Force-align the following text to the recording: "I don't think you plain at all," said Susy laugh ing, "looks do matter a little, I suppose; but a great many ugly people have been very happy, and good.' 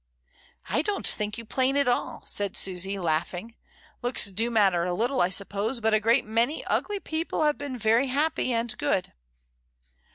"I 0.67 0.81
don't 0.81 1.05
think 1.05 1.37
you 1.37 1.45
plain 1.45 1.77
at 1.77 1.87
all," 1.87 2.23
said 2.25 2.57
Susy 2.57 2.97
laugh 2.97 3.35
ing, 3.35 3.53
"looks 4.01 4.31
do 4.31 4.49
matter 4.49 4.83
a 4.83 4.93
little, 4.95 5.21
I 5.21 5.29
suppose; 5.29 5.79
but 5.79 5.93
a 5.93 5.99
great 5.99 6.25
many 6.25 6.65
ugly 6.65 6.99
people 6.99 7.43
have 7.43 7.59
been 7.59 7.77
very 7.77 8.07
happy, 8.07 8.51
and 8.51 8.75
good.' 8.79 9.13